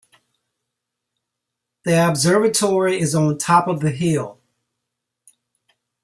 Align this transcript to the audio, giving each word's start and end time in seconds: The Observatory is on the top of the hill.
The 1.85 2.09
Observatory 2.09 2.99
is 2.99 3.13
on 3.13 3.27
the 3.27 3.35
top 3.37 3.67
of 3.67 3.81
the 3.81 3.91
hill. 3.91 4.39